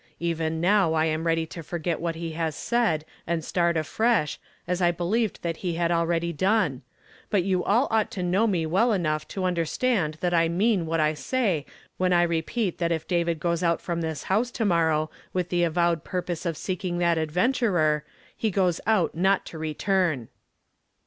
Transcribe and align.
Even 0.19 0.59
now 0.59 0.93
I 0.95 1.05
am 1.05 1.27
ready 1.27 1.45
to 1.45 1.61
forget 1.61 1.99
what 2.01 2.15
he 2.15 2.31
has 2.31 2.55
said 2.55 3.05
and 3.27 3.45
start 3.45 3.77
afresh, 3.77 4.39
as 4.67 4.81
I 4.81 4.89
believed 4.89 5.43
that 5.43 5.57
he 5.57 5.75
liad 5.77 5.91
already 5.91 6.33
done; 6.33 6.81
but 7.29 7.43
you 7.43 7.63
all 7.63 7.87
ought 7.91 8.09
to 8.13 8.23
know 8.23 8.47
me 8.47 8.65
well 8.65 8.93
enough 8.93 9.27
to 9.27 9.43
understand 9.43 10.15
that 10.21 10.33
I 10.33 10.49
mean 10.49 10.87
what 10.87 10.99
I 10.99 11.13
say 11.13 11.67
when 11.97 12.13
I 12.13 12.23
repeat 12.23 12.79
that 12.79 12.91
if 12.91 13.07
David 13.07 13.39
goes 13.39 13.61
out 13.61 13.79
from 13.79 14.01
this 14.01 14.23
house 14.23 14.49
to 14.49 14.65
morrow 14.65 15.11
with 15.33 15.49
the 15.49 15.63
avowed 15.63 16.03
purpose 16.03 16.47
of 16.47 16.57
seeking 16.57 16.97
that 16.97 17.19
adventurer, 17.19 18.03
he 18.35 18.49
goes 18.49 18.81
out 18.87 19.13
not 19.13 19.45
to 19.45 19.59
return." 19.59 20.29